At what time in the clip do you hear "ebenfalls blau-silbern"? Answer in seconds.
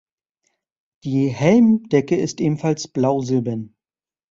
2.41-3.75